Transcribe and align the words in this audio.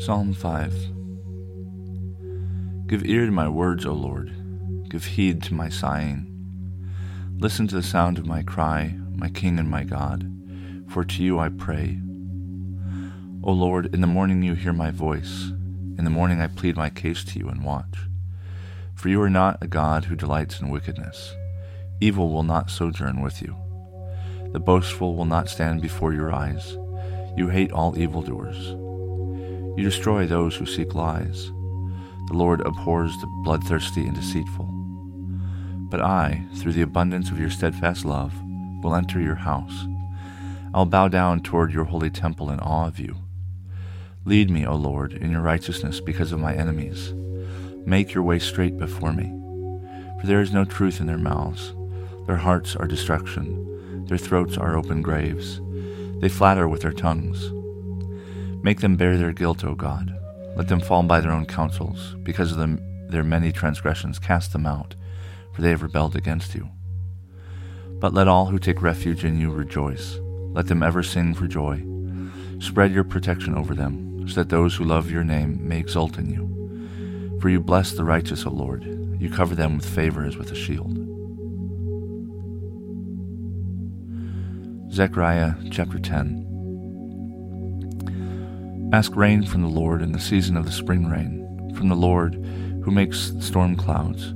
Psalm 0.00 0.32
5 0.32 0.72
Give 2.86 3.04
ear 3.04 3.26
to 3.26 3.30
my 3.30 3.50
words, 3.50 3.84
O 3.84 3.92
Lord. 3.92 4.32
Give 4.88 5.04
heed 5.04 5.42
to 5.42 5.52
my 5.52 5.68
sighing. 5.68 6.26
Listen 7.36 7.68
to 7.68 7.74
the 7.74 7.82
sound 7.82 8.16
of 8.16 8.24
my 8.24 8.42
cry, 8.42 8.96
my 9.14 9.28
King 9.28 9.58
and 9.58 9.68
my 9.68 9.84
God, 9.84 10.26
for 10.88 11.04
to 11.04 11.22
you 11.22 11.38
I 11.38 11.50
pray. 11.50 11.98
O 13.42 13.52
Lord, 13.52 13.94
in 13.94 14.00
the 14.00 14.06
morning 14.06 14.42
you 14.42 14.54
hear 14.54 14.72
my 14.72 14.90
voice. 14.90 15.50
In 15.98 16.04
the 16.04 16.10
morning 16.10 16.40
I 16.40 16.46
plead 16.46 16.78
my 16.78 16.88
case 16.88 17.22
to 17.24 17.38
you 17.38 17.50
and 17.50 17.62
watch. 17.62 18.08
For 18.94 19.10
you 19.10 19.20
are 19.20 19.28
not 19.28 19.58
a 19.60 19.66
God 19.66 20.06
who 20.06 20.16
delights 20.16 20.62
in 20.62 20.70
wickedness. 20.70 21.34
Evil 22.00 22.32
will 22.32 22.42
not 22.42 22.70
sojourn 22.70 23.20
with 23.20 23.42
you. 23.42 23.54
The 24.54 24.60
boastful 24.60 25.14
will 25.14 25.26
not 25.26 25.50
stand 25.50 25.82
before 25.82 26.14
your 26.14 26.32
eyes. 26.32 26.78
You 27.36 27.48
hate 27.48 27.70
all 27.70 27.98
evildoers. 27.98 28.74
You 29.80 29.88
destroy 29.88 30.26
those 30.26 30.56
who 30.56 30.66
seek 30.66 30.94
lies. 30.94 31.46
The 32.26 32.34
Lord 32.34 32.60
abhors 32.66 33.16
the 33.16 33.26
bloodthirsty 33.42 34.04
and 34.04 34.14
deceitful. 34.14 34.66
But 35.88 36.02
I, 36.02 36.44
through 36.56 36.74
the 36.74 36.82
abundance 36.82 37.30
of 37.30 37.40
your 37.40 37.48
steadfast 37.48 38.04
love, 38.04 38.34
will 38.82 38.94
enter 38.94 39.22
your 39.22 39.36
house. 39.36 39.86
I'll 40.74 40.84
bow 40.84 41.08
down 41.08 41.40
toward 41.40 41.72
your 41.72 41.84
holy 41.84 42.10
temple 42.10 42.50
in 42.50 42.60
awe 42.60 42.88
of 42.88 42.98
you. 42.98 43.16
Lead 44.26 44.50
me, 44.50 44.66
O 44.66 44.74
Lord, 44.74 45.14
in 45.14 45.30
your 45.30 45.40
righteousness 45.40 45.98
because 45.98 46.30
of 46.30 46.40
my 46.40 46.54
enemies. 46.54 47.14
Make 47.86 48.12
your 48.12 48.22
way 48.22 48.38
straight 48.38 48.76
before 48.76 49.14
me. 49.14 49.32
For 50.20 50.26
there 50.26 50.42
is 50.42 50.52
no 50.52 50.66
truth 50.66 51.00
in 51.00 51.06
their 51.06 51.16
mouths. 51.16 51.72
Their 52.26 52.36
hearts 52.36 52.76
are 52.76 52.86
destruction. 52.86 54.04
Their 54.08 54.18
throats 54.18 54.58
are 54.58 54.76
open 54.76 55.00
graves. 55.00 55.58
They 56.20 56.28
flatter 56.28 56.68
with 56.68 56.82
their 56.82 56.92
tongues. 56.92 57.50
Make 58.62 58.80
them 58.80 58.96
bear 58.96 59.16
their 59.16 59.32
guilt, 59.32 59.64
O 59.64 59.74
God. 59.74 60.14
Let 60.54 60.68
them 60.68 60.80
fall 60.80 61.02
by 61.02 61.20
their 61.20 61.32
own 61.32 61.46
counsels. 61.46 62.14
Because 62.22 62.52
of 62.52 62.58
them, 62.58 62.80
their 63.08 63.24
many 63.24 63.52
transgressions, 63.52 64.18
cast 64.18 64.52
them 64.52 64.66
out, 64.66 64.94
for 65.54 65.62
they 65.62 65.70
have 65.70 65.82
rebelled 65.82 66.14
against 66.14 66.54
you. 66.54 66.68
But 68.00 68.12
let 68.12 68.28
all 68.28 68.46
who 68.46 68.58
take 68.58 68.82
refuge 68.82 69.24
in 69.24 69.38
you 69.38 69.50
rejoice. 69.50 70.18
Let 70.52 70.66
them 70.66 70.82
ever 70.82 71.02
sing 71.02 71.34
for 71.34 71.46
joy. 71.46 71.84
Spread 72.58 72.92
your 72.92 73.04
protection 73.04 73.54
over 73.54 73.74
them, 73.74 74.28
so 74.28 74.36
that 74.36 74.50
those 74.50 74.74
who 74.74 74.84
love 74.84 75.10
your 75.10 75.24
name 75.24 75.66
may 75.66 75.78
exult 75.78 76.18
in 76.18 76.30
you. 76.30 77.38
For 77.40 77.48
you 77.48 77.60
bless 77.60 77.92
the 77.92 78.04
righteous, 78.04 78.44
O 78.44 78.50
Lord. 78.50 78.84
You 79.18 79.30
cover 79.30 79.54
them 79.54 79.76
with 79.76 79.88
favor 79.88 80.24
as 80.24 80.36
with 80.36 80.50
a 80.50 80.54
shield. 80.54 80.96
Zechariah 84.92 85.54
chapter 85.70 85.98
10. 85.98 86.49
Ask 88.92 89.14
rain 89.14 89.46
from 89.46 89.62
the 89.62 89.68
Lord 89.68 90.02
in 90.02 90.10
the 90.10 90.18
season 90.18 90.56
of 90.56 90.66
the 90.66 90.72
spring 90.72 91.08
rain, 91.08 91.72
from 91.76 91.88
the 91.88 91.94
Lord 91.94 92.34
who 92.82 92.90
makes 92.90 93.32
storm 93.38 93.76
clouds, 93.76 94.34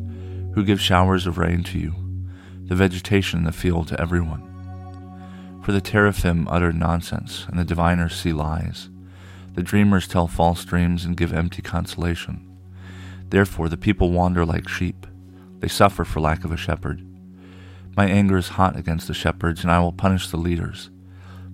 who 0.55 0.65
gives 0.65 0.81
showers 0.81 1.27
of 1.27 1.39
rain 1.39 1.65
to 1.65 1.79
you, 1.79 1.93
the 2.67 2.77
vegetation 2.77 3.41
in 3.41 3.45
the 3.47 3.53
field 3.53 3.89
to 3.89 4.01
everyone. 4.01 4.43
For 5.65 5.73
the 5.73 5.81
teraphim 5.81 6.47
utter 6.49 6.73
nonsense, 6.73 7.47
and 7.49 7.59
the 7.59 7.65
diviners 7.65 8.15
see 8.15 8.33
lies. 8.33 8.91
The 9.55 9.63
dreamers 9.63 10.07
tell 10.07 10.29
false 10.29 10.65
dreams 10.65 11.05
and 11.05 11.17
give 11.17 11.33
empty 11.33 11.61
consolation. 11.61 12.47
Therefore 13.31 13.69
the 13.69 13.77
people 13.77 14.13
wander 14.13 14.47
like 14.47 14.69
sheep. 14.69 15.05
They 15.59 15.69
suffer 15.69 16.05
for 16.05 16.21
lack 16.21 16.45
of 16.45 16.53
a 16.53 16.57
shepherd. 16.57 17.05
My 17.97 18.07
anger 18.07 18.37
is 18.37 18.49
hot 18.51 18.77
against 18.77 19.09
the 19.09 19.15
shepherds, 19.15 19.63
and 19.63 19.73
I 19.73 19.81
will 19.81 19.93
punish 19.93 20.29
the 20.29 20.37
leaders. 20.37 20.91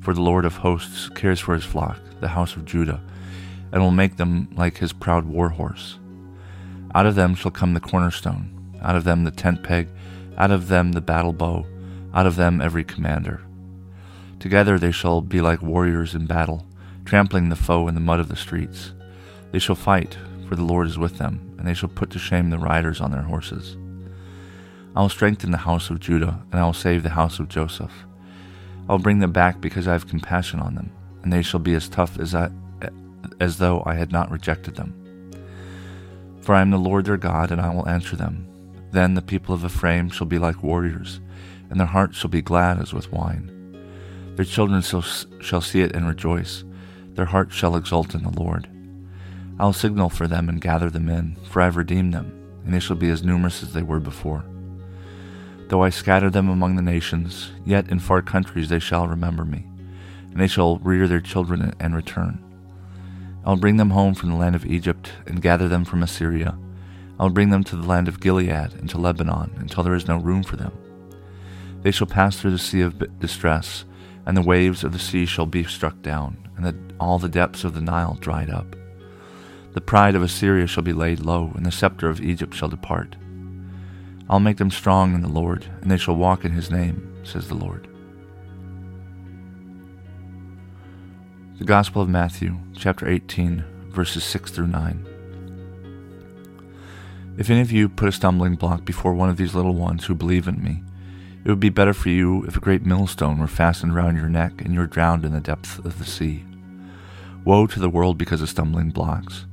For 0.00 0.12
the 0.12 0.22
Lord 0.22 0.44
of 0.44 0.56
hosts 0.56 1.08
cares 1.08 1.40
for 1.40 1.54
his 1.54 1.64
flock, 1.64 1.98
the 2.20 2.28
house 2.28 2.56
of 2.56 2.64
Judah, 2.64 3.00
and 3.72 3.82
will 3.82 3.90
make 3.90 4.16
them 4.16 4.48
like 4.56 4.78
his 4.78 4.92
proud 4.92 5.24
war 5.24 5.50
horse. 5.50 5.98
Out 6.94 7.06
of 7.06 7.14
them 7.14 7.34
shall 7.34 7.50
come 7.50 7.74
the 7.74 7.80
cornerstone, 7.80 8.74
out 8.82 8.96
of 8.96 9.04
them 9.04 9.24
the 9.24 9.30
tent 9.30 9.62
peg, 9.62 9.88
out 10.36 10.50
of 10.50 10.68
them 10.68 10.92
the 10.92 11.00
battle 11.00 11.32
bow, 11.32 11.66
out 12.14 12.26
of 12.26 12.36
them 12.36 12.60
every 12.60 12.84
commander. 12.84 13.42
Together 14.38 14.78
they 14.78 14.90
shall 14.90 15.20
be 15.20 15.40
like 15.40 15.62
warriors 15.62 16.14
in 16.14 16.26
battle, 16.26 16.66
trampling 17.04 17.48
the 17.48 17.56
foe 17.56 17.86
in 17.88 17.94
the 17.94 18.00
mud 18.00 18.20
of 18.20 18.28
the 18.28 18.36
streets. 18.36 18.92
They 19.52 19.58
shall 19.58 19.76
fight, 19.76 20.16
for 20.48 20.56
the 20.56 20.64
Lord 20.64 20.86
is 20.86 20.98
with 20.98 21.18
them, 21.18 21.54
and 21.58 21.68
they 21.68 21.74
shall 21.74 21.88
put 21.88 22.10
to 22.10 22.18
shame 22.18 22.50
the 22.50 22.58
riders 22.58 23.00
on 23.00 23.10
their 23.10 23.22
horses. 23.22 23.76
I 24.96 25.02
will 25.02 25.08
strengthen 25.08 25.52
the 25.52 25.58
house 25.58 25.90
of 25.90 26.00
Judah, 26.00 26.42
and 26.50 26.60
I 26.60 26.64
will 26.64 26.72
save 26.72 27.02
the 27.02 27.10
house 27.10 27.38
of 27.38 27.48
Joseph. 27.48 27.92
I 28.88 28.92
will 28.92 28.98
bring 28.98 29.20
them 29.20 29.30
back 29.30 29.60
because 29.60 29.86
I 29.86 29.92
have 29.92 30.08
compassion 30.08 30.58
on 30.58 30.74
them, 30.74 30.90
and 31.22 31.32
they 31.32 31.42
shall 31.42 31.60
be 31.60 31.74
as 31.74 31.88
tough 31.88 32.18
as 32.18 32.34
I, 32.34 32.50
as 33.40 33.58
though 33.58 33.82
I 33.86 33.94
had 33.94 34.12
not 34.12 34.30
rejected 34.30 34.76
them. 34.76 34.94
For 36.40 36.54
I 36.54 36.62
am 36.62 36.70
the 36.70 36.78
Lord 36.78 37.04
their 37.04 37.16
God, 37.16 37.50
and 37.50 37.60
I 37.60 37.74
will 37.74 37.88
answer 37.88 38.16
them. 38.16 38.46
Then 38.92 39.14
the 39.14 39.22
people 39.22 39.54
of 39.54 39.64
Ephraim 39.64 40.08
shall 40.08 40.26
be 40.26 40.38
like 40.38 40.62
warriors, 40.62 41.20
and 41.68 41.78
their 41.78 41.86
hearts 41.86 42.16
shall 42.18 42.30
be 42.30 42.42
glad 42.42 42.80
as 42.80 42.92
with 42.92 43.12
wine. 43.12 43.56
Their 44.36 44.44
children 44.44 44.82
shall, 44.82 45.02
shall 45.02 45.60
see 45.60 45.82
it 45.82 45.94
and 45.94 46.08
rejoice. 46.08 46.64
Their 47.14 47.26
hearts 47.26 47.54
shall 47.54 47.76
exult 47.76 48.14
in 48.14 48.22
the 48.22 48.40
Lord. 48.40 48.68
I 49.58 49.64
will 49.64 49.72
signal 49.74 50.08
for 50.08 50.26
them 50.26 50.48
and 50.48 50.60
gather 50.60 50.88
them 50.88 51.08
in, 51.08 51.36
for 51.50 51.60
I 51.60 51.66
have 51.66 51.76
redeemed 51.76 52.14
them, 52.14 52.32
and 52.64 52.72
they 52.72 52.80
shall 52.80 52.96
be 52.96 53.10
as 53.10 53.22
numerous 53.22 53.62
as 53.62 53.74
they 53.74 53.82
were 53.82 54.00
before. 54.00 54.44
Though 55.68 55.84
I 55.84 55.90
scatter 55.90 56.30
them 56.30 56.48
among 56.48 56.76
the 56.76 56.82
nations, 56.82 57.50
yet 57.64 57.90
in 57.90 58.00
far 58.00 58.22
countries 58.22 58.70
they 58.70 58.78
shall 58.78 59.06
remember 59.06 59.44
me, 59.44 59.66
and 60.30 60.40
they 60.40 60.46
shall 60.46 60.78
rear 60.78 61.06
their 61.08 61.20
children 61.20 61.74
and 61.80 61.94
return. 61.94 62.42
I 63.44 63.50
will 63.50 63.56
bring 63.56 63.76
them 63.76 63.90
home 63.90 64.14
from 64.14 64.30
the 64.30 64.36
land 64.36 64.54
of 64.54 64.66
Egypt 64.66 65.12
and 65.26 65.42
gather 65.42 65.68
them 65.68 65.84
from 65.84 66.02
Assyria. 66.02 66.56
I 67.18 67.22
will 67.22 67.30
bring 67.30 67.50
them 67.50 67.64
to 67.64 67.76
the 67.76 67.86
land 67.86 68.08
of 68.08 68.20
Gilead 68.20 68.74
and 68.74 68.88
to 68.90 68.98
Lebanon 68.98 69.52
until 69.58 69.82
there 69.82 69.94
is 69.94 70.08
no 70.08 70.18
room 70.18 70.42
for 70.42 70.56
them. 70.56 70.72
They 71.82 71.90
shall 71.90 72.06
pass 72.06 72.38
through 72.38 72.50
the 72.52 72.58
sea 72.58 72.82
of 72.82 73.18
distress, 73.18 73.84
and 74.26 74.36
the 74.36 74.42
waves 74.42 74.84
of 74.84 74.92
the 74.92 74.98
sea 74.98 75.24
shall 75.26 75.46
be 75.46 75.64
struck 75.64 76.02
down, 76.02 76.36
and 76.56 76.66
the, 76.66 76.76
all 77.00 77.18
the 77.18 77.28
depths 77.28 77.64
of 77.64 77.74
the 77.74 77.80
Nile 77.80 78.18
dried 78.20 78.50
up. 78.50 78.76
The 79.72 79.80
pride 79.80 80.14
of 80.14 80.22
Assyria 80.22 80.66
shall 80.66 80.82
be 80.82 80.92
laid 80.92 81.20
low, 81.20 81.52
and 81.54 81.64
the 81.64 81.72
scepter 81.72 82.08
of 82.08 82.20
Egypt 82.20 82.54
shall 82.54 82.68
depart. 82.68 83.16
I'll 84.28 84.40
make 84.40 84.58
them 84.58 84.70
strong 84.70 85.14
in 85.14 85.22
the 85.22 85.28
Lord, 85.28 85.66
and 85.80 85.90
they 85.90 85.96
shall 85.96 86.16
walk 86.16 86.44
in 86.44 86.52
his 86.52 86.70
name, 86.70 87.16
says 87.24 87.48
the 87.48 87.54
Lord. 87.54 87.89
The 91.60 91.66
Gospel 91.66 92.00
of 92.00 92.08
Matthew, 92.08 92.56
chapter 92.74 93.06
18, 93.06 93.62
verses 93.90 94.24
6 94.24 94.50
through 94.50 94.68
9. 94.68 95.06
If 97.36 97.50
any 97.50 97.60
of 97.60 97.70
you 97.70 97.90
put 97.90 98.08
a 98.08 98.12
stumbling 98.12 98.54
block 98.54 98.86
before 98.86 99.12
one 99.12 99.28
of 99.28 99.36
these 99.36 99.54
little 99.54 99.74
ones 99.74 100.06
who 100.06 100.14
believe 100.14 100.48
in 100.48 100.64
me, 100.64 100.82
it 101.44 101.50
would 101.50 101.60
be 101.60 101.68
better 101.68 101.92
for 101.92 102.08
you 102.08 102.44
if 102.44 102.56
a 102.56 102.60
great 102.60 102.86
millstone 102.86 103.38
were 103.38 103.46
fastened 103.46 103.94
round 103.94 104.16
your 104.16 104.30
neck 104.30 104.62
and 104.62 104.72
you 104.72 104.80
were 104.80 104.86
drowned 104.86 105.22
in 105.22 105.32
the 105.34 105.40
depths 105.42 105.78
of 105.80 105.98
the 105.98 106.06
sea. 106.06 106.46
Woe 107.44 107.66
to 107.66 107.78
the 107.78 107.90
world 107.90 108.16
because 108.16 108.40
of 108.40 108.48
stumbling 108.48 108.88
blocks. 108.88 109.44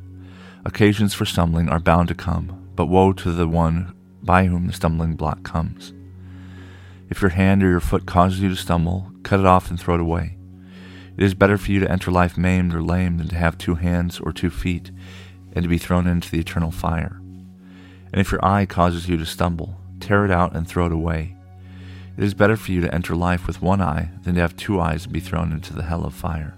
Occasions 0.64 1.14
for 1.14 1.26
stumbling 1.26 1.68
are 1.68 1.78
bound 1.78 2.08
to 2.08 2.16
come, 2.16 2.70
but 2.74 2.86
woe 2.86 3.12
to 3.12 3.34
the 3.34 3.50
one 3.50 3.94
by 4.24 4.46
whom 4.46 4.68
the 4.68 4.74
stumbling 4.74 5.18
block 5.18 5.44
comes. 5.44 5.92
If 7.10 7.22
your 7.22 7.32
hand 7.32 7.64
or 7.64 7.70
your 7.70 7.82
foot 7.82 8.06
causes 8.06 8.40
you 8.40 8.48
to 8.48 8.56
stumble, 8.56 9.12
cut 9.24 9.42
it 9.42 9.46
off 9.46 9.70
and 9.70 9.78
throw 9.78 9.96
it 9.96 10.00
away. 10.00 10.37
It 11.18 11.24
is 11.24 11.34
better 11.34 11.58
for 11.58 11.72
you 11.72 11.80
to 11.80 11.92
enter 11.92 12.12
life 12.12 12.38
maimed 12.38 12.76
or 12.76 12.84
lame 12.84 13.18
than 13.18 13.28
to 13.30 13.36
have 13.36 13.58
two 13.58 13.74
hands 13.74 14.20
or 14.20 14.32
two 14.32 14.52
feet 14.52 14.92
and 15.54 15.64
to 15.64 15.70
be 15.70 15.80
thrown 15.80 16.06
into 16.06 16.30
the 16.30 16.40
eternal 16.40 16.70
fire. 16.70 17.20
And 18.12 18.22
if 18.22 18.32
your 18.32 18.46
eye 18.46 18.68
causes 18.68 19.10
you 19.10 19.18
to 19.18 19.26
stumble, 19.26 19.78
tear 20.00 20.26
it 20.26 20.32
out 20.32 20.56
and 20.56 20.68
throw 20.68 20.86
it 20.86 20.92
away. 20.92 21.36
It 22.18 22.24
is 22.24 22.36
better 22.36 22.56
for 22.56 22.72
you 22.72 22.82
to 22.82 22.94
enter 22.94 23.16
life 23.16 23.48
with 23.48 23.64
one 23.64 23.82
eye 23.82 24.12
than 24.22 24.36
to 24.36 24.42
have 24.42 24.56
two 24.56 24.80
eyes 24.80 25.06
and 25.06 25.14
be 25.14 25.20
thrown 25.20 25.52
into 25.52 25.74
the 25.74 25.84
hell 25.84 26.06
of 26.06 26.14
fire. 26.14 26.56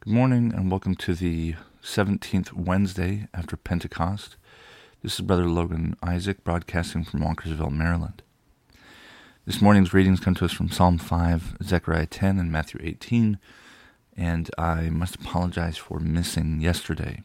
Good 0.00 0.12
morning 0.12 0.52
and 0.54 0.70
welcome 0.70 0.94
to 0.94 1.14
the 1.14 1.56
17th 1.82 2.52
Wednesday 2.52 3.26
after 3.34 3.56
Pentecost. 3.56 4.36
This 5.02 5.14
is 5.16 5.20
Brother 5.20 5.46
Logan 5.46 5.94
Isaac 6.02 6.42
broadcasting 6.42 7.04
from 7.04 7.20
Walkersville, 7.20 7.70
Maryland. 7.70 8.22
This 9.44 9.60
morning's 9.60 9.92
readings 9.92 10.20
come 10.20 10.34
to 10.36 10.46
us 10.46 10.52
from 10.52 10.70
Psalm 10.70 10.98
5, 10.98 11.58
Zechariah 11.62 12.06
10, 12.06 12.38
and 12.38 12.50
Matthew 12.50 12.80
18. 12.82 13.38
And 14.16 14.50
I 14.56 14.88
must 14.88 15.16
apologize 15.16 15.76
for 15.76 16.00
missing 16.00 16.60
yesterday. 16.60 17.22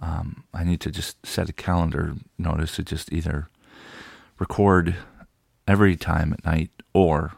Um, 0.00 0.44
I 0.54 0.62
need 0.62 0.80
to 0.82 0.90
just 0.92 1.26
set 1.26 1.48
a 1.48 1.52
calendar 1.52 2.14
notice 2.38 2.76
to 2.76 2.84
just 2.84 3.12
either 3.12 3.48
record 4.38 4.94
every 5.66 5.96
time 5.96 6.32
at 6.32 6.44
night 6.44 6.70
or 6.94 7.32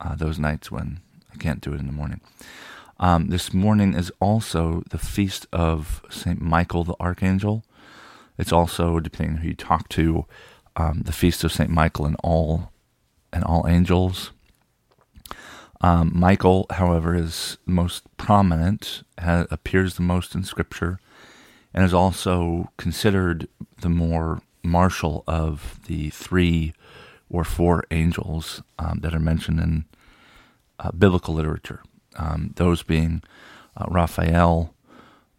uh, 0.00 0.16
those 0.16 0.38
nights 0.38 0.72
when 0.72 1.00
I 1.32 1.36
can't 1.36 1.60
do 1.60 1.74
it 1.74 1.80
in 1.80 1.86
the 1.86 1.92
morning. 1.92 2.22
Um, 2.98 3.28
this 3.28 3.52
morning 3.52 3.94
is 3.94 4.10
also 4.18 4.82
the 4.88 4.98
feast 4.98 5.46
of 5.52 6.02
St. 6.08 6.40
Michael 6.40 6.84
the 6.84 6.96
Archangel. 6.98 7.64
It's 8.38 8.52
also, 8.52 8.98
depending 9.00 9.38
who 9.38 9.48
you 9.48 9.54
talk 9.54 9.88
to, 9.90 10.26
um, 10.76 11.02
the 11.04 11.12
feast 11.12 11.44
of 11.44 11.52
St. 11.52 11.70
Michael 11.70 12.06
and 12.06 12.16
all 12.22 12.72
and 13.32 13.44
all 13.44 13.66
angels. 13.66 14.32
Um, 15.80 16.12
Michael, 16.14 16.66
however, 16.70 17.14
is 17.14 17.58
most 17.66 18.04
prominent, 18.16 19.02
appears 19.18 19.94
the 19.94 20.02
most 20.02 20.34
in 20.34 20.44
Scripture, 20.44 21.00
and 21.74 21.84
is 21.84 21.94
also 21.94 22.70
considered 22.76 23.48
the 23.80 23.88
more 23.88 24.42
martial 24.62 25.24
of 25.26 25.80
the 25.86 26.10
three 26.10 26.72
or 27.28 27.42
four 27.42 27.84
angels 27.90 28.62
um, 28.78 29.00
that 29.00 29.14
are 29.14 29.18
mentioned 29.18 29.58
in 29.58 29.84
uh, 30.78 30.92
biblical 30.92 31.34
literature. 31.34 31.82
Um, 32.16 32.52
those 32.56 32.82
being 32.82 33.22
uh, 33.76 33.86
Raphael, 33.88 34.74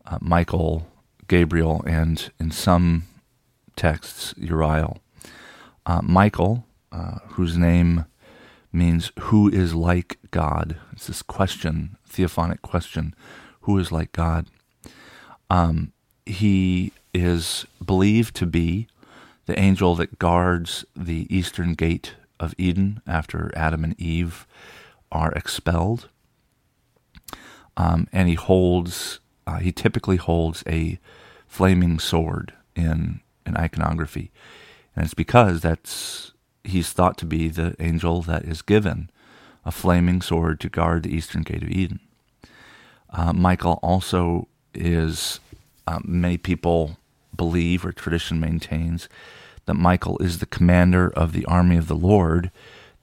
uh, 0.05 0.17
Michael, 0.19 0.87
Gabriel, 1.33 1.81
and 1.87 2.29
in 2.39 2.51
some 2.51 3.05
texts, 3.75 4.35
Uriel. 4.37 4.99
Uh, 5.83 5.99
Michael 6.03 6.63
uh, 6.91 7.17
whose 7.29 7.57
name 7.57 8.05
means 8.71 9.11
who 9.19 9.49
is 9.49 9.73
like 9.73 10.19
God. 10.29 10.77
It's 10.91 11.07
this 11.07 11.23
question, 11.23 11.97
theophoric 12.07 12.61
question, 12.61 13.15
who 13.61 13.79
is 13.79 13.91
like 13.91 14.11
God? 14.11 14.45
Um, 15.49 15.91
he 16.23 16.91
is 17.15 17.65
believed 17.83 18.35
to 18.35 18.45
be 18.45 18.85
the 19.47 19.57
angel 19.59 19.95
that 19.95 20.19
guards 20.19 20.85
the 20.95 21.25
eastern 21.35 21.73
gate 21.73 22.13
of 22.39 22.53
Eden 22.59 23.01
after 23.07 23.51
Adam 23.55 23.83
and 23.83 23.99
Eve 23.99 24.45
are 25.11 25.31
expelled. 25.31 26.09
Um, 27.75 28.07
and 28.13 28.29
he 28.29 28.35
holds, 28.35 29.19
uh, 29.47 29.57
he 29.57 29.71
typically 29.71 30.17
holds 30.17 30.63
a 30.67 30.99
flaming 31.53 31.99
sword 31.99 32.51
in 32.75 33.21
an 33.45 33.55
iconography. 33.55 34.31
And 34.95 35.05
it's 35.05 35.13
because 35.13 35.61
that's 35.61 36.31
he's 36.63 36.91
thought 36.91 37.15
to 37.19 37.27
be 37.27 37.47
the 37.47 37.75
angel 37.79 38.23
that 38.23 38.43
is 38.43 38.63
given 38.63 39.11
a 39.63 39.71
flaming 39.71 40.19
sword 40.19 40.59
to 40.59 40.67
guard 40.67 41.03
the 41.03 41.15
eastern 41.15 41.43
gate 41.43 41.61
of 41.61 41.69
Eden. 41.69 41.99
Uh, 43.11 43.33
Michael 43.33 43.79
also 43.83 44.47
is, 44.73 45.39
uh, 45.85 45.99
many 46.03 46.37
people 46.37 46.97
believe 47.37 47.85
or 47.85 47.91
tradition 47.91 48.39
maintains 48.39 49.07
that 49.67 49.75
Michael 49.75 50.17
is 50.17 50.39
the 50.39 50.47
commander 50.47 51.13
of 51.13 51.33
the 51.33 51.45
army 51.45 51.77
of 51.77 51.87
the 51.87 51.95
Lord 51.95 52.49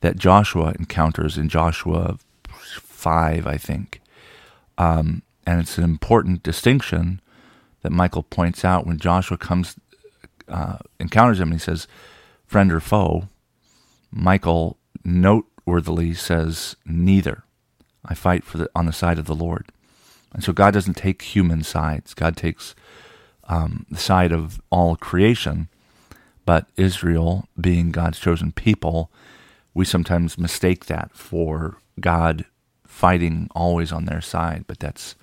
that 0.01 0.17
Joshua 0.19 0.75
encounters 0.77 1.39
in 1.39 1.49
Joshua 1.49 2.19
5, 2.49 3.47
I 3.47 3.57
think. 3.57 4.01
Um, 4.77 5.23
and 5.47 5.61
it's 5.61 5.79
an 5.79 5.85
important 5.85 6.43
distinction 6.43 7.21
that 7.83 7.93
Michael 7.93 8.23
points 8.23 8.65
out 8.65 8.87
when 8.87 8.99
Joshua 8.99 9.39
comes, 9.39 9.77
uh, 10.49 10.79
encounters 10.99 11.41
him 11.41 11.49
and 11.49 11.61
he 11.61 11.65
says, 11.65 11.87
friend 12.51 12.73
or 12.73 12.81
foe. 12.81 13.29
Michael 14.11 14.77
noteworthily 15.05 16.15
says, 16.15 16.75
Neither. 16.85 17.45
I 18.05 18.15
fight 18.15 18.43
for 18.43 18.59
the, 18.59 18.71
on 18.75 18.87
the 18.87 18.93
side 18.93 19.19
of 19.19 19.27
the 19.27 19.35
Lord. 19.35 19.67
And 20.33 20.43
so 20.43 20.53
God 20.53 20.75
doesn't 20.75 20.95
take 20.95 21.23
human 21.23 21.63
sides. 21.63 22.15
God 22.15 22.37
takes 22.37 22.75
um, 23.45 23.87
the 23.91 23.99
side 23.99 24.33
of 24.33 24.61
all 24.71 24.97
creation. 24.97 25.69
But 26.45 26.67
Israel, 26.77 27.47
being 27.61 27.93
God's 27.93 28.19
chosen 28.19 28.51
people, 28.51 29.13
we 29.75 29.85
sometimes 29.85 30.39
mistake 30.39 30.87
that 30.87 31.13
for 31.13 31.77
God 32.01 32.47
fighting 32.85 33.49
always 33.55 33.93
on 33.93 34.07
their 34.07 34.21
side. 34.21 34.65
But 34.67 34.81
that's 34.81 35.15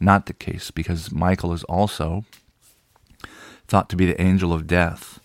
not 0.00 0.26
the 0.26 0.32
case 0.32 0.70
because 0.70 1.12
Michael 1.12 1.52
is 1.52 1.64
also 1.64 2.24
thought 3.68 3.88
to 3.90 3.96
be 3.96 4.06
the 4.06 4.20
angel 4.20 4.52
of 4.52 4.66
death 4.66 5.20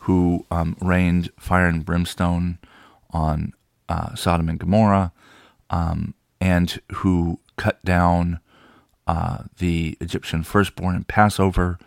who 0.00 0.46
um, 0.50 0.76
rained 0.80 1.30
fire 1.38 1.66
and 1.66 1.84
brimstone 1.84 2.58
on 3.10 3.52
uh, 3.88 4.14
Sodom 4.14 4.48
and 4.48 4.58
Gomorrah, 4.58 5.12
um, 5.70 6.14
and 6.40 6.80
who 6.92 7.38
cut 7.56 7.84
down 7.84 8.40
uh, 9.06 9.44
the 9.58 9.96
Egyptian 10.00 10.42
firstborn 10.42 10.96
in 10.96 11.04
Passover, 11.04 11.78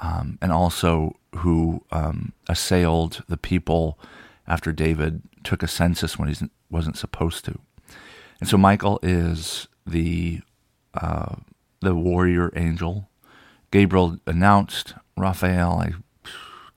um, 0.00 0.38
and 0.42 0.52
also 0.52 1.16
who 1.36 1.84
um, 1.90 2.32
assailed 2.48 3.22
the 3.28 3.36
people 3.36 3.98
after 4.46 4.72
David 4.72 5.22
took 5.44 5.62
a 5.62 5.68
census 5.68 6.18
when 6.18 6.28
he 6.28 6.48
wasn't 6.70 6.98
supposed 6.98 7.44
to. 7.46 7.58
And 8.40 8.48
so 8.48 8.56
Michael 8.58 8.98
is 9.02 9.68
the 9.86 10.40
uh, 10.94 11.36
the 11.80 11.94
warrior 11.94 12.52
angel. 12.56 13.08
Gabriel 13.70 14.18
announced 14.26 14.94
Raphael. 15.16 15.78
I 15.78 15.92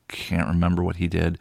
can't 0.08 0.48
remember 0.48 0.84
what 0.84 0.98
he 0.98 1.08
did. 1.08 1.40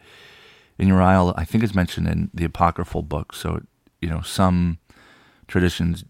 In 0.77 0.87
Uriel, 0.87 1.33
I 1.37 1.45
think 1.45 1.63
it's 1.63 1.75
mentioned 1.75 2.07
in 2.07 2.29
the 2.33 2.45
apocryphal 2.45 3.03
book. 3.03 3.35
So, 3.35 3.61
you 3.99 4.09
know, 4.09 4.21
some 4.21 4.79
traditions 5.47 6.05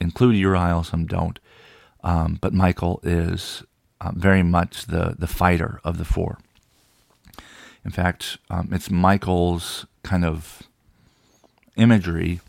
include 0.00 0.36
Uriel, 0.36 0.82
some 0.82 1.06
don't. 1.06 1.38
Um, 2.02 2.38
but 2.40 2.52
Michael 2.52 3.00
is 3.02 3.62
uh, 4.00 4.12
very 4.14 4.42
much 4.42 4.86
the, 4.86 5.14
the 5.18 5.26
fighter 5.26 5.80
of 5.84 5.98
the 5.98 6.04
four. 6.04 6.38
In 7.84 7.90
fact, 7.90 8.38
um, 8.50 8.70
it's 8.72 8.90
Michael's 8.90 9.86
kind 10.02 10.24
of 10.24 10.62
imagery 11.76 12.40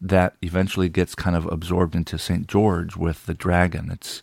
that 0.00 0.36
eventually 0.42 0.88
gets 0.88 1.14
kind 1.14 1.36
of 1.36 1.46
absorbed 1.46 1.94
into 1.94 2.18
St. 2.18 2.46
George 2.46 2.96
with 2.96 3.26
the 3.26 3.34
dragon. 3.34 3.90
It's 3.90 4.22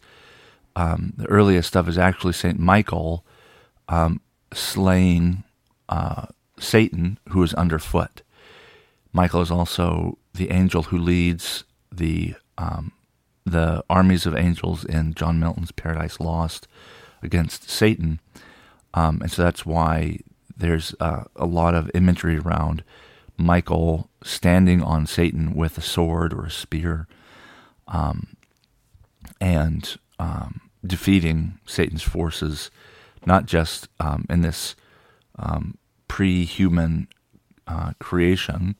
um, 0.76 1.14
the 1.18 1.28
earliest 1.28 1.70
stuff 1.70 1.88
is 1.88 1.98
actually 1.98 2.34
St. 2.34 2.60
Michael 2.60 3.26
um, 3.88 4.22
slaying 4.54 5.44
uh, 5.90 6.28
Satan, 6.60 7.20
who 7.30 7.44
is 7.44 7.54
underfoot. 7.54 8.22
Michael 9.14 9.42
is 9.42 9.52
also 9.52 10.18
the 10.34 10.52
angel 10.52 10.84
who 10.84 10.98
leads 10.98 11.64
the 11.92 12.36
um, 12.58 12.92
the 13.46 13.84
armies 13.90 14.26
of 14.26 14.36
angels 14.36 14.84
in 14.84 15.14
John 15.14 15.40
Milton's 15.40 15.72
Paradise 15.72 16.20
Lost 16.20 16.68
against 17.22 17.70
Satan, 17.70 18.20
um, 18.94 19.22
and 19.22 19.32
so 19.32 19.44
that's 19.44 19.66
why 19.66 20.20
there's 20.58 20.96
uh, 21.00 21.26
a 21.36 21.46
lot 21.46 21.76
of 21.76 21.92
imagery 21.94 22.38
around 22.38 22.84
Michael 23.38 24.10
standing 24.24 24.82
on 24.82 25.06
Satan 25.06 25.56
with 25.56 25.78
a 25.78 25.82
sword 25.82 26.34
or 26.34 26.46
a 26.46 26.52
spear, 26.52 27.08
um, 27.88 28.36
and 29.40 29.98
um, 30.20 30.62
defeating 30.86 31.60
Satan's 31.66 32.04
forces 32.04 32.72
not 33.26 33.46
just 33.46 33.88
um, 34.00 34.26
in 34.30 34.42
this 34.42 34.76
um, 35.38 35.78
pre 36.08 36.46
human 36.46 37.08
uh, 37.68 37.92
creation, 38.00 38.76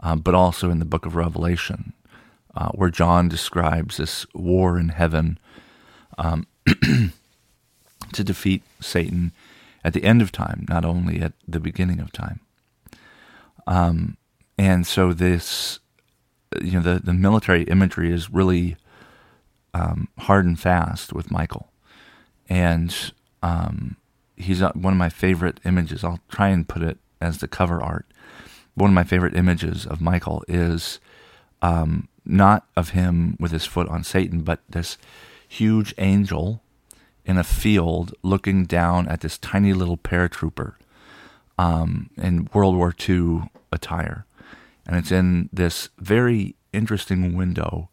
uh, 0.00 0.16
but 0.16 0.34
also 0.34 0.70
in 0.70 0.78
the 0.78 0.84
book 0.84 1.06
of 1.06 1.16
Revelation, 1.16 1.92
uh, 2.54 2.68
where 2.70 2.90
John 2.90 3.28
describes 3.28 3.96
this 3.96 4.26
war 4.34 4.78
in 4.78 4.90
heaven 4.90 5.38
um, 6.18 6.46
to 6.66 8.24
defeat 8.24 8.62
Satan 8.80 9.32
at 9.82 9.94
the 9.94 10.04
end 10.04 10.20
of 10.20 10.30
time, 10.30 10.66
not 10.68 10.84
only 10.84 11.20
at 11.20 11.32
the 11.48 11.60
beginning 11.60 12.00
of 12.00 12.12
time. 12.12 12.40
Um, 13.70 14.16
and 14.58 14.84
so 14.84 15.12
this, 15.12 15.78
you 16.60 16.72
know, 16.72 16.80
the, 16.82 16.98
the 16.98 17.14
military 17.14 17.62
imagery 17.62 18.12
is 18.12 18.28
really 18.28 18.76
um, 19.72 20.08
hard 20.18 20.44
and 20.44 20.58
fast 20.58 21.12
with 21.12 21.30
Michael. 21.30 21.70
And 22.48 22.94
um, 23.44 23.96
he's 24.36 24.60
uh, 24.60 24.72
one 24.72 24.92
of 24.92 24.98
my 24.98 25.08
favorite 25.08 25.60
images. 25.64 26.02
I'll 26.02 26.18
try 26.28 26.48
and 26.48 26.66
put 26.66 26.82
it 26.82 26.98
as 27.20 27.38
the 27.38 27.46
cover 27.46 27.80
art. 27.80 28.06
One 28.74 28.90
of 28.90 28.94
my 28.94 29.04
favorite 29.04 29.36
images 29.36 29.86
of 29.86 30.00
Michael 30.00 30.42
is 30.48 30.98
um, 31.62 32.08
not 32.24 32.66
of 32.76 32.90
him 32.90 33.36
with 33.38 33.52
his 33.52 33.66
foot 33.66 33.88
on 33.88 34.02
Satan, 34.02 34.40
but 34.40 34.60
this 34.68 34.98
huge 35.48 35.94
angel 35.96 36.60
in 37.24 37.38
a 37.38 37.44
field 37.44 38.14
looking 38.24 38.64
down 38.64 39.06
at 39.06 39.20
this 39.20 39.38
tiny 39.38 39.72
little 39.72 39.96
paratrooper 39.96 40.74
um, 41.56 42.10
in 42.16 42.48
World 42.52 42.74
War 42.74 42.92
II 43.08 43.42
attire. 43.72 44.26
And 44.86 44.96
it's 44.96 45.12
in 45.12 45.48
this 45.52 45.88
very 45.98 46.56
interesting 46.72 47.36
window 47.36 47.88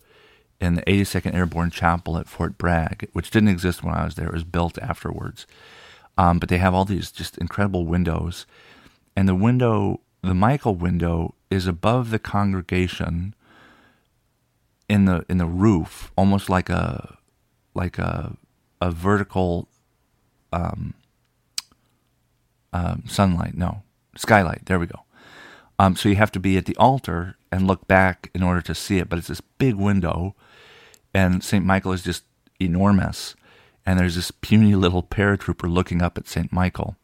in 0.59 0.75
the 0.75 0.81
82nd 0.83 1.35
Airborne 1.35 1.69
Chapel 1.69 2.17
at 2.17 2.27
Fort 2.27 2.57
Bragg, 2.57 3.09
which 3.13 3.29
didn't 3.29 3.49
exist 3.49 3.83
when 3.83 3.93
I 3.93 4.05
was 4.05 4.15
there. 4.15 4.27
It 4.27 4.33
was 4.33 4.43
built 4.43 4.77
afterwards. 4.79 5.45
Um, 6.17 6.39
but 6.39 6.49
they 6.49 6.57
have 6.57 6.73
all 6.73 6.85
these 6.85 7.11
just 7.11 7.37
incredible 7.37 7.85
windows. 7.85 8.47
And 9.15 9.27
the 9.27 9.35
window 9.35 10.01
the 10.21 10.33
Michael 10.33 10.75
window 10.75 11.35
is 11.49 11.67
above 11.67 12.09
the 12.09 12.19
congregation 12.19 13.33
in 14.89 15.05
the 15.05 15.25
in 15.29 15.37
the 15.37 15.45
roof, 15.45 16.11
almost 16.15 16.49
like 16.49 16.69
a 16.69 17.17
like 17.73 17.97
a 17.97 18.35
a 18.81 18.91
vertical 18.91 19.67
um, 20.51 20.93
um, 22.73 23.03
sunlight. 23.07 23.55
No, 23.55 23.83
skylight. 24.15 24.65
There 24.65 24.79
we 24.79 24.87
go. 24.87 25.03
Um, 25.79 25.95
so 25.95 26.09
you 26.09 26.15
have 26.15 26.31
to 26.31 26.39
be 26.39 26.57
at 26.57 26.65
the 26.65 26.75
altar 26.77 27.35
and 27.51 27.67
look 27.67 27.87
back 27.87 28.29
in 28.33 28.43
order 28.43 28.61
to 28.61 28.75
see 28.75 28.97
it. 28.97 29.09
But 29.09 29.19
it's 29.19 29.27
this 29.27 29.41
big 29.41 29.75
window, 29.75 30.35
and 31.13 31.43
St. 31.43 31.65
Michael 31.65 31.93
is 31.93 32.03
just 32.03 32.23
enormous. 32.59 33.35
And 33.85 33.97
there's 33.99 34.15
this 34.15 34.31
puny 34.31 34.75
little 34.75 35.03
paratrooper 35.03 35.71
looking 35.71 36.01
up 36.01 36.17
at 36.17 36.27
St. 36.27 36.51
Michael. 36.51 36.97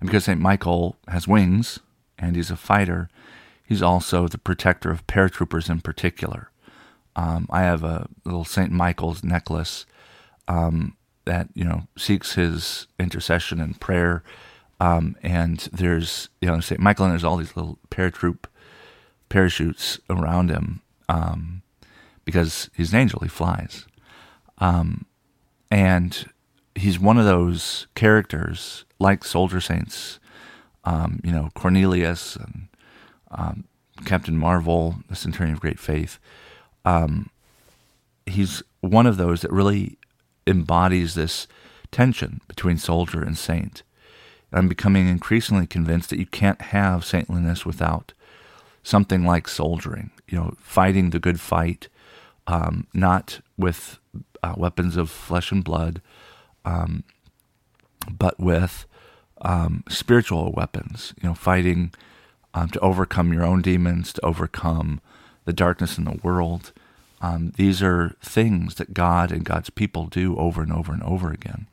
And 0.00 0.08
because 0.08 0.24
St. 0.24 0.40
Michael 0.40 0.96
has 1.08 1.28
wings 1.28 1.80
and 2.18 2.34
he's 2.34 2.50
a 2.50 2.56
fighter, 2.56 3.10
he's 3.64 3.82
also 3.82 4.26
the 4.26 4.38
protector 4.38 4.90
of 4.90 5.06
paratroopers 5.06 5.68
in 5.68 5.80
particular. 5.80 6.50
Um, 7.16 7.46
I 7.50 7.62
have 7.62 7.84
a 7.84 8.08
little 8.24 8.44
St. 8.44 8.72
Michael's 8.72 9.22
necklace 9.22 9.86
um, 10.48 10.96
that, 11.26 11.48
you 11.54 11.64
know, 11.64 11.88
seeks 11.96 12.34
his 12.34 12.86
intercession 12.98 13.60
and 13.60 13.78
prayer 13.78 14.22
um, 14.80 15.16
and 15.22 15.68
there's, 15.72 16.28
you 16.40 16.48
know. 16.48 16.60
Michael, 16.78 17.06
and 17.06 17.12
there's 17.12 17.24
all 17.24 17.36
these 17.36 17.56
little 17.56 17.78
paratroop 17.90 18.44
parachutes 19.28 19.98
around 20.10 20.50
him 20.50 20.82
um, 21.08 21.62
because 22.24 22.70
he's 22.76 22.92
an 22.92 23.00
angel, 23.00 23.20
he 23.20 23.28
flies. 23.28 23.86
Um, 24.58 25.06
and 25.70 26.26
he's 26.74 26.98
one 26.98 27.18
of 27.18 27.24
those 27.24 27.86
characters, 27.94 28.84
like 28.98 29.24
soldier 29.24 29.60
saints, 29.60 30.18
um, 30.84 31.20
you 31.24 31.32
know, 31.32 31.50
Cornelius 31.54 32.36
and 32.36 32.68
um, 33.30 33.64
Captain 34.04 34.36
Marvel, 34.36 34.96
the 35.08 35.16
centurion 35.16 35.54
of 35.54 35.60
great 35.60 35.78
faith. 35.78 36.18
Um, 36.84 37.30
he's 38.26 38.62
one 38.80 39.06
of 39.06 39.16
those 39.16 39.40
that 39.42 39.52
really 39.52 39.98
embodies 40.46 41.14
this 41.14 41.46
tension 41.90 42.40
between 42.48 42.76
soldier 42.76 43.22
and 43.22 43.36
saint. 43.38 43.82
I'm 44.54 44.68
becoming 44.68 45.08
increasingly 45.08 45.66
convinced 45.66 46.10
that 46.10 46.18
you 46.18 46.26
can't 46.26 46.60
have 46.62 47.04
saintliness 47.04 47.66
without 47.66 48.12
something 48.82 49.24
like 49.24 49.48
soldiering, 49.48 50.10
you 50.28 50.38
know, 50.38 50.54
fighting 50.60 51.10
the 51.10 51.18
good 51.18 51.40
fight, 51.40 51.88
um, 52.46 52.86
not 52.94 53.40
with 53.56 53.98
uh, 54.42 54.54
weapons 54.56 54.96
of 54.96 55.10
flesh 55.10 55.50
and 55.50 55.64
blood, 55.64 56.00
um, 56.64 57.02
but 58.10 58.38
with 58.38 58.86
um, 59.42 59.82
spiritual 59.88 60.52
weapons, 60.52 61.14
you 61.20 61.28
know, 61.28 61.34
fighting 61.34 61.92
um, 62.52 62.68
to 62.68 62.80
overcome 62.80 63.32
your 63.32 63.44
own 63.44 63.62
demons, 63.62 64.12
to 64.12 64.24
overcome 64.24 65.00
the 65.44 65.52
darkness 65.52 65.98
in 65.98 66.04
the 66.04 66.20
world. 66.22 66.72
Um, 67.20 67.52
these 67.56 67.82
are 67.82 68.16
things 68.22 68.74
that 68.76 68.94
God 68.94 69.32
and 69.32 69.44
God's 69.44 69.70
people 69.70 70.06
do 70.06 70.36
over 70.36 70.62
and 70.62 70.72
over 70.72 70.92
and 70.92 71.02
over 71.02 71.30
again. 71.32 71.66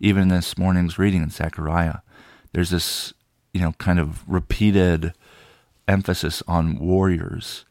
Even 0.00 0.28
this 0.28 0.58
morning's 0.58 0.98
reading 0.98 1.22
in 1.22 1.30
Zechariah, 1.30 1.98
there's 2.52 2.70
this, 2.70 3.12
you 3.52 3.60
know, 3.60 3.72
kind 3.78 3.98
of 3.98 4.28
repeated 4.28 5.14
emphasis 5.88 6.42
on 6.46 6.78
warriors. 6.78 7.64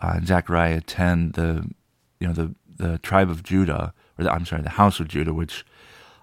Uh, 0.00 0.14
in 0.18 0.26
Zechariah 0.26 0.80
10, 0.80 1.32
the, 1.32 1.70
you 2.18 2.26
know, 2.26 2.32
the, 2.32 2.54
the 2.76 2.98
tribe 2.98 3.30
of 3.30 3.42
Judah, 3.42 3.94
or 4.18 4.24
the, 4.24 4.32
I'm 4.32 4.44
sorry, 4.44 4.62
the 4.62 4.70
house 4.70 4.98
of 4.98 5.08
Judah, 5.08 5.32
which 5.32 5.64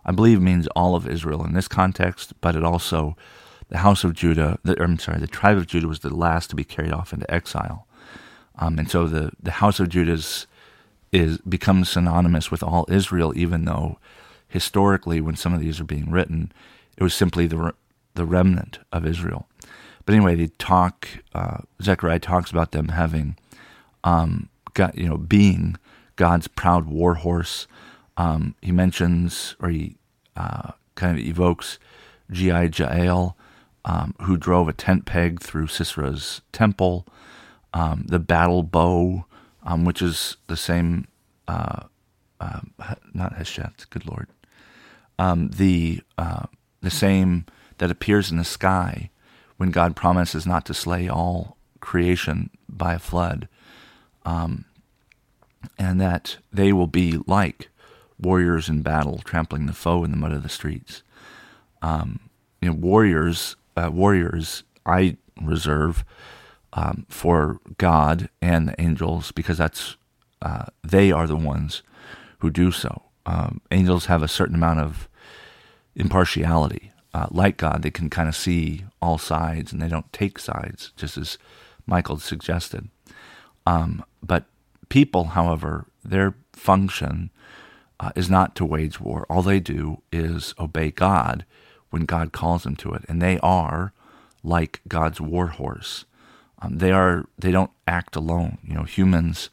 I 0.05 0.11
believe 0.11 0.41
means 0.41 0.67
all 0.75 0.95
of 0.95 1.07
Israel 1.07 1.45
in 1.45 1.53
this 1.53 1.67
context, 1.67 2.33
but 2.41 2.55
it 2.55 2.63
also, 2.63 3.15
the 3.69 3.77
house 3.79 4.03
of 4.03 4.13
Judah, 4.13 4.59
the, 4.63 4.81
I'm 4.81 4.99
sorry, 4.99 5.19
the 5.19 5.27
tribe 5.27 5.57
of 5.57 5.67
Judah 5.67 5.87
was 5.87 5.99
the 5.99 6.13
last 6.13 6.49
to 6.49 6.55
be 6.55 6.63
carried 6.63 6.91
off 6.91 7.13
into 7.13 7.31
exile. 7.31 7.87
Um, 8.57 8.77
and 8.77 8.89
so 8.89 9.07
the, 9.07 9.31
the 9.41 9.51
house 9.51 9.79
of 9.79 9.89
Judah 9.89 10.13
is, 10.13 10.47
is 11.11 11.37
becomes 11.39 11.89
synonymous 11.89 12.51
with 12.51 12.61
all 12.61 12.85
Israel, 12.89 13.33
even 13.35 13.65
though 13.65 13.97
historically, 14.49 15.21
when 15.21 15.35
some 15.35 15.53
of 15.53 15.61
these 15.61 15.79
are 15.79 15.85
being 15.85 16.11
written, 16.11 16.51
it 16.97 17.03
was 17.03 17.13
simply 17.13 17.47
the 17.47 17.73
the 18.19 18.25
remnant 18.25 18.79
of 18.91 19.05
Israel. 19.05 19.47
But 20.05 20.13
anyway, 20.13 20.35
they 20.35 20.47
talk. 20.57 21.07
Uh, 21.33 21.59
Zechariah 21.81 22.19
talks 22.19 22.51
about 22.51 22.73
them 22.73 22.89
having, 22.89 23.37
um, 24.03 24.49
got 24.73 24.97
you 24.97 25.07
know, 25.07 25.17
being 25.17 25.77
God's 26.17 26.49
proud 26.49 26.85
war 26.85 27.15
horse. 27.15 27.65
Um, 28.17 28.55
he 28.61 28.73
mentions, 28.73 29.55
or 29.61 29.69
he 29.69 29.95
uh, 30.35 30.71
kind 30.95 31.17
of 31.17 31.23
evokes, 31.25 31.79
Gi 32.29 32.47
Jael, 32.47 33.37
um, 33.85 34.13
who 34.23 34.35
drove 34.35 34.67
a 34.67 34.73
tent 34.73 35.05
peg 35.05 35.39
through 35.39 35.67
Sisera's 35.67 36.41
temple. 36.51 37.05
Um, 37.73 38.03
the 38.05 38.19
battle 38.19 38.63
bow, 38.63 39.25
um, 39.63 39.85
which 39.85 40.01
is 40.01 40.35
the 40.47 40.57
same, 40.57 41.07
uh, 41.47 41.83
uh, 42.41 42.59
not 43.13 43.35
Heshet, 43.35 43.89
good 43.91 44.05
Lord, 44.05 44.27
um, 45.17 45.49
the 45.49 46.01
uh, 46.17 46.47
the 46.81 46.89
same 46.89 47.45
that 47.79 47.91
appears 47.91 48.29
in 48.29 48.37
the 48.37 48.43
sky 48.43 49.09
when 49.57 49.71
God 49.71 49.95
promises 49.95 50.45
not 50.45 50.65
to 50.65 50.73
slay 50.73 51.09
all 51.09 51.57
creation 51.81 52.49
by 52.69 52.93
a 52.93 52.99
flood, 52.99 53.49
um, 54.23 54.65
and 55.77 55.99
that 55.99 56.37
they 56.53 56.71
will 56.71 56.87
be 56.87 57.17
like 57.25 57.69
warriors 58.19 58.69
in 58.69 58.81
battle, 58.81 59.19
trampling 59.23 59.65
the 59.65 59.73
foe 59.73 60.03
in 60.03 60.11
the 60.11 60.17
mud 60.17 60.31
of 60.31 60.43
the 60.43 60.49
streets. 60.49 61.03
Um, 61.81 62.19
you 62.61 62.69
know, 62.69 62.75
warriors, 62.75 63.55
uh, 63.75 63.89
warriors, 63.91 64.63
I 64.85 65.17
reserve 65.41 66.03
um, 66.73 67.05
for 67.09 67.59
God 67.77 68.29
and 68.41 68.67
the 68.67 68.79
angels 68.79 69.31
because 69.31 69.57
that's 69.57 69.97
uh, 70.41 70.65
they 70.83 71.11
are 71.11 71.27
the 71.27 71.35
ones 71.35 71.81
who 72.39 72.49
do 72.49 72.71
so. 72.71 73.03
Um, 73.25 73.61
angels 73.71 74.05
have 74.05 74.23
a 74.23 74.27
certain 74.27 74.55
amount 74.55 74.79
of 74.79 75.09
impartiality 75.95 76.91
uh, 77.13 77.27
like 77.31 77.57
God, 77.57 77.81
they 77.81 77.91
can 77.91 78.09
kind 78.09 78.29
of 78.29 78.35
see 78.35 78.85
all 79.01 79.17
sides 79.17 79.71
and 79.71 79.81
they 79.81 79.87
don't 79.87 80.11
take 80.13 80.39
sides, 80.39 80.91
just 80.95 81.17
as 81.17 81.37
Michael 81.85 82.19
suggested. 82.19 82.89
Um, 83.65 84.03
but 84.21 84.45
people, 84.89 85.25
however, 85.25 85.85
their 86.03 86.35
function 86.53 87.29
uh, 87.99 88.11
is 88.15 88.29
not 88.29 88.55
to 88.55 88.65
wage 88.65 88.99
war. 88.99 89.25
All 89.29 89.41
they 89.41 89.59
do 89.59 90.01
is 90.11 90.53
obey 90.59 90.91
God 90.91 91.45
when 91.89 92.05
God 92.05 92.31
calls 92.31 92.63
them 92.63 92.75
to 92.77 92.93
it, 92.93 93.03
and 93.07 93.21
they 93.21 93.39
are 93.39 93.93
like 94.43 94.81
God's 94.87 95.19
war 95.19 95.47
horse. 95.47 96.05
Um, 96.61 96.77
they 96.77 96.91
are. 96.91 97.25
They 97.37 97.51
don't 97.51 97.71
act 97.87 98.15
alone. 98.15 98.59
You 98.63 98.75
know, 98.75 98.83
humans, 98.83 99.49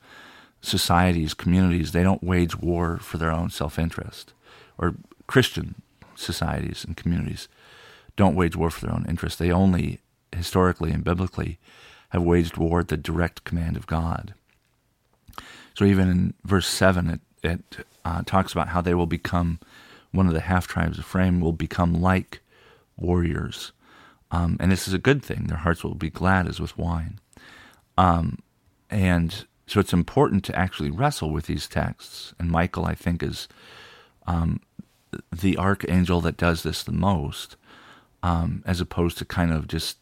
societies, 0.61 1.35
communities. 1.35 1.93
They 1.93 2.03
don't 2.03 2.23
wage 2.23 2.57
war 2.57 2.99
for 2.99 3.19
their 3.19 3.31
own 3.31 3.51
self-interest, 3.51 4.33
or 4.79 4.97
Christian 5.27 5.83
societies 6.17 6.85
and 6.85 6.97
communities 6.97 7.49
don't 8.17 8.35
wage 8.35 8.57
war 8.57 8.71
for 8.71 8.85
their 8.87 8.95
own 8.95 9.07
interests. 9.09 9.39
They 9.39 9.51
only, 9.53 10.01
historically 10.35 10.91
and 10.91 11.05
biblically, 11.05 11.59
have 12.11 12.23
waged 12.23 12.57
war 12.57 12.81
at 12.81 12.89
the 12.89 12.97
direct 12.97 13.45
command 13.45 13.77
of 13.77 13.87
God. 13.87 14.35
So 15.75 15.85
even 15.85 16.09
in 16.09 16.35
verse 16.45 16.67
7, 16.67 17.11
it, 17.11 17.21
it 17.43 17.87
uh, 18.05 18.23
talks 18.25 18.53
about 18.53 18.69
how 18.69 18.81
they 18.81 18.95
will 18.95 19.07
become, 19.07 19.61
one 20.13 20.27
of 20.27 20.33
the 20.33 20.41
half 20.41 20.67
tribes 20.67 20.99
of 20.99 21.05
Ephraim 21.05 21.41
will 21.41 21.53
become 21.53 21.93
like 21.93 22.41
warriors. 22.97 23.73
Um, 24.31 24.57
and 24.59 24.73
this 24.73 24.89
is 24.89 24.95
a 24.95 24.99
good 24.99 25.23
thing. 25.23 25.45
Their 25.45 25.59
hearts 25.59 25.85
will 25.85 25.95
be 25.95 26.11
glad 26.11 26.49
as 26.49 26.59
with 26.59 26.79
wine. 26.79 27.21
Um, 27.99 28.39
and 28.91 29.45
so 29.67 29.81
it's 29.81 29.93
important 29.93 30.45
to 30.45 30.57
actually 30.59 30.91
wrestle 30.91 31.31
with 31.31 31.47
these 31.47 31.69
texts. 31.69 32.35
And 32.39 32.51
Michael, 32.51 32.87
I 32.87 32.95
think, 32.95 33.23
is 33.23 33.49
um, 34.27 34.61
the 35.33 35.57
archangel 35.57 36.21
that 36.23 36.37
does 36.37 36.63
this 36.63 36.83
the 36.83 36.93
most, 36.93 37.57
um, 38.23 38.63
as 38.67 38.81
opposed 38.81 39.19
to 39.19 39.25
kind 39.25 39.53
of 39.53 39.69
just 39.69 39.99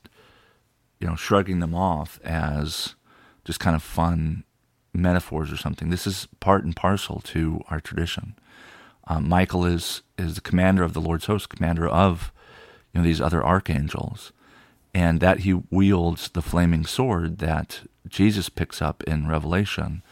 you 1.00 1.06
know 1.06 1.16
shrugging 1.16 1.60
them 1.60 1.74
off 1.74 2.20
as 2.24 2.94
just 3.44 3.60
kind 3.60 3.76
of 3.76 3.82
fun 3.82 4.44
metaphors 4.92 5.52
or 5.52 5.56
something. 5.56 5.90
This 5.90 6.06
is 6.06 6.28
part 6.40 6.64
and 6.64 6.74
parcel 6.74 7.20
to 7.24 7.62
our 7.68 7.80
tradition. 7.80 8.34
Um, 9.06 9.28
Michael 9.28 9.66
is 9.66 10.02
is 10.18 10.36
the 10.36 10.40
commander 10.40 10.82
of 10.82 10.94
the 10.94 11.00
Lord's 11.00 11.26
host, 11.26 11.48
commander 11.48 11.86
of 11.88 12.32
you 12.92 13.00
know 13.00 13.04
these 13.04 13.20
other 13.20 13.44
archangels, 13.44 14.32
and 14.94 15.20
that 15.20 15.40
he 15.40 15.52
wields 15.52 16.28
the 16.30 16.42
flaming 16.42 16.86
sword 16.86 17.38
that 17.38 17.82
Jesus 18.08 18.48
picks 18.48 18.80
up 18.80 19.02
in 19.04 19.28
Revelation 19.28 20.02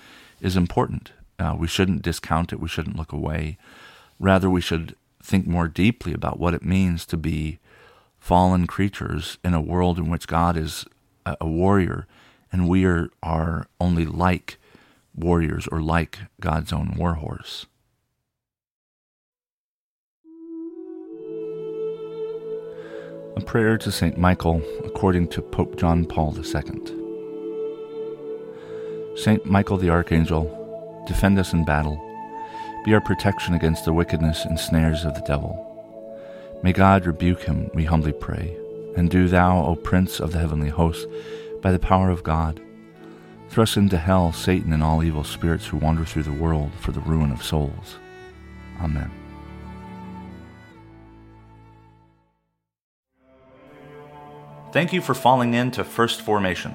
is 0.41 0.57
important. 0.57 1.13
Uh, 1.39 1.57
we 1.59 1.67
shouldn't 1.67 2.03
discount 2.03 2.53
it. 2.53 2.61
We 2.61 2.69
shouldn't 2.69 2.97
look 2.97 3.13
away. 3.13 3.59
Rather, 4.23 4.49
we 4.49 4.61
should 4.61 4.95
think 5.21 5.49
more 5.49 5.67
deeply 5.67 6.15
about 6.15 6.39
what 6.39 6.55
it 6.55 6.65
means 6.65 7.05
to 7.05 7.17
be 7.17 7.59
fallen 8.21 8.69
creatures 8.69 9.37
in 9.43 9.53
a 9.53 9.61
world 9.61 9.99
in 9.99 10.09
which 10.09 10.29
God 10.29 10.57
is 10.57 10.87
a, 11.27 11.45
warrior 11.45 12.07
and 12.53 12.69
we 12.69 12.85
are, 12.85 13.11
are 13.21 13.67
only 13.81 14.07
like 14.07 14.59
warriors 15.13 15.67
or 15.73 15.81
like 15.81 16.21
God's 16.41 16.73
own 16.73 16.95
warhorse. 16.97 17.67
A 23.35 23.41
prayer 23.41 23.77
to 23.77 23.91
St. 23.91 24.17
Michael 24.17 24.63
according 24.85 25.27
to 25.29 25.43
Pope 25.43 25.77
John 25.77 26.05
Paul 26.05 26.33
II. 26.37 26.45
St. 29.17 29.45
Michael 29.45 29.79
the 29.79 29.91
Archangel, 29.91 31.05
defend 31.09 31.41
us 31.41 31.53
in 31.53 31.65
battle. 31.65 32.12
Be 32.85 32.95
our 32.95 33.01
protection 33.01 33.55
against 33.55 33.85
the 33.85 33.93
wickedness 33.93 34.45
and 34.45 34.59
snares 34.59 35.05
of 35.05 35.15
the 35.15 35.21
devil. 35.21 35.69
May 36.65 36.73
God 36.73 37.07
rebuke 37.07 37.43
him, 37.43 37.71
we 37.75 37.85
humbly 37.85 38.13
pray. 38.13 38.57
And 38.97 39.09
do 39.09 39.29
thou, 39.29 39.65
O 39.65 39.77
Prince 39.77 40.19
of 40.19 40.33
the 40.33 40.41
heavenly 40.41 40.69
host, 40.69 41.07
by 41.61 41.71
the 41.71 41.79
power 41.79 42.11
of 42.11 42.25
God, 42.25 42.61
thrust 43.49 43.77
into 43.77 43.99
hell 43.99 44.33
Satan 44.33 44.73
and 44.73 44.83
all 44.83 45.05
evil 45.05 45.23
spirits 45.23 45.67
who 45.67 45.77
wander 45.77 46.05
through 46.05 46.25
the 46.25 46.33
world 46.33 46.73
for 46.81 46.91
the 46.91 47.01
ruin 47.01 47.31
of 47.31 47.43
souls. 47.43 47.99
Amen. 48.81 49.11
Thank 54.73 54.93
you 54.93 55.01
for 55.03 55.15
falling 55.15 55.55
in 55.55 55.71
to 55.73 55.85
First 55.85 56.23
Formation, 56.23 56.73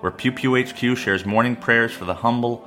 where 0.00 0.12
Pew 0.12 0.32
Pew 0.32 0.56
HQ 0.56 0.96
shares 0.96 1.26
morning 1.26 1.56
prayers 1.56 1.92
for 1.92 2.04
the 2.04 2.14
humble, 2.14 2.66